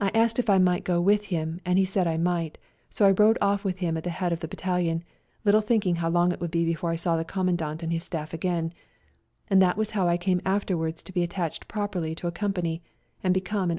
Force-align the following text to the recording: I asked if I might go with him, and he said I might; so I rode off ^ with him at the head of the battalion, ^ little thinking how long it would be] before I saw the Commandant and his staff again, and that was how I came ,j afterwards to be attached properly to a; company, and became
I 0.00 0.08
asked 0.12 0.40
if 0.40 0.50
I 0.50 0.58
might 0.58 0.82
go 0.82 1.00
with 1.00 1.26
him, 1.26 1.60
and 1.64 1.78
he 1.78 1.84
said 1.84 2.08
I 2.08 2.16
might; 2.16 2.58
so 2.90 3.06
I 3.06 3.12
rode 3.12 3.38
off 3.40 3.60
^ 3.62 3.64
with 3.64 3.78
him 3.78 3.96
at 3.96 4.02
the 4.02 4.10
head 4.10 4.32
of 4.32 4.40
the 4.40 4.48
battalion, 4.48 4.98
^ 4.98 5.02
little 5.44 5.60
thinking 5.60 5.94
how 6.02 6.08
long 6.10 6.32
it 6.32 6.40
would 6.40 6.50
be] 6.50 6.64
before 6.64 6.90
I 6.90 6.96
saw 6.96 7.16
the 7.16 7.24
Commandant 7.24 7.80
and 7.80 7.92
his 7.92 8.02
staff 8.02 8.34
again, 8.34 8.74
and 9.48 9.62
that 9.62 9.76
was 9.76 9.92
how 9.92 10.08
I 10.08 10.16
came 10.16 10.38
,j 10.38 10.42
afterwards 10.46 11.00
to 11.04 11.12
be 11.12 11.22
attached 11.22 11.68
properly 11.68 12.12
to 12.16 12.26
a; 12.26 12.32
company, 12.32 12.82
and 13.22 13.32
became 13.32 13.78